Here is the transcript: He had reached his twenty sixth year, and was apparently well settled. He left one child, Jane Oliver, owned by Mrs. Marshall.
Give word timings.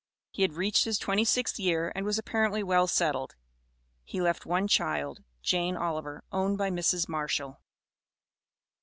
He 0.31 0.41
had 0.41 0.53
reached 0.53 0.85
his 0.85 0.97
twenty 0.97 1.23
sixth 1.23 1.59
year, 1.59 1.91
and 1.93 2.07
was 2.07 2.17
apparently 2.17 2.63
well 2.63 2.87
settled. 2.87 3.35
He 4.03 4.19
left 4.19 4.47
one 4.47 4.67
child, 4.67 5.23
Jane 5.43 5.77
Oliver, 5.77 6.23
owned 6.31 6.57
by 6.57 6.71
Mrs. 6.71 7.07
Marshall. 7.07 7.59